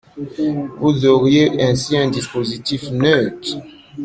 Vous 0.79 1.05
auriez 1.05 1.61
ainsi 1.61 1.95
un 1.95 2.09
dispositif 2.09 2.89
neutre. 2.89 3.57